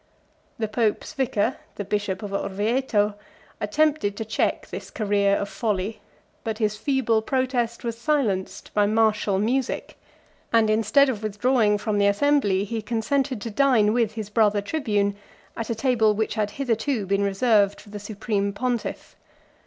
[0.57, 3.13] The pope's vicar, the bishop of Orvieto,
[3.59, 5.99] attempted to check this career of folly;
[6.43, 9.99] but his feeble protest was silenced by martial music;
[10.51, 15.17] and instead of withdrawing from the assembly, he consented to dine with his brother tribune,
[15.55, 19.15] at a table which had hitherto been reserved for the supreme pontiff.